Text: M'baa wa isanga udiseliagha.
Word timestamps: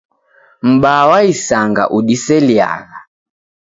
M'baa 0.69 1.03
wa 1.09 1.19
isanga 1.33 1.83
udiseliagha. 1.97 2.99